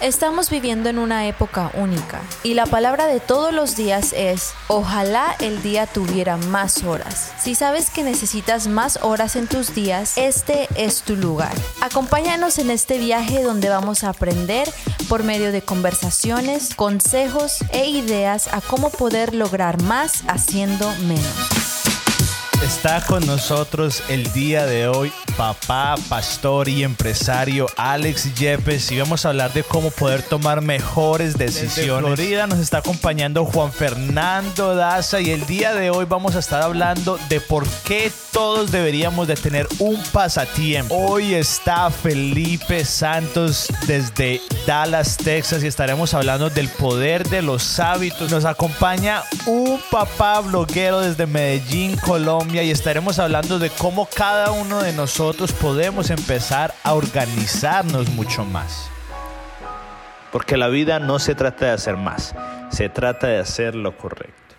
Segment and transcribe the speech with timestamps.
[0.00, 5.36] Estamos viviendo en una época única y la palabra de todos los días es, ojalá
[5.40, 7.32] el día tuviera más horas.
[7.38, 11.52] Si sabes que necesitas más horas en tus días, este es tu lugar.
[11.82, 14.72] Acompáñanos en este viaje donde vamos a aprender
[15.06, 21.89] por medio de conversaciones, consejos e ideas a cómo poder lograr más haciendo menos.
[22.62, 29.24] Está con nosotros el día de hoy papá, pastor y empresario Alex Yepes y vamos
[29.24, 32.10] a hablar de cómo poder tomar mejores decisiones.
[32.10, 36.40] Desde Florida nos está acompañando Juan Fernando Daza y el día de hoy vamos a
[36.40, 40.94] estar hablando de por qué todos deberíamos de tener un pasatiempo.
[40.94, 48.30] Hoy está Felipe Santos desde Dallas, Texas y estaremos hablando del poder de los hábitos.
[48.30, 54.82] Nos acompaña un papá bloguero desde Medellín, Colombia y estaremos hablando de cómo cada uno
[54.82, 58.90] de nosotros podemos empezar a organizarnos mucho más.
[60.32, 62.34] Porque la vida no se trata de hacer más,
[62.70, 64.49] se trata de hacer lo correcto.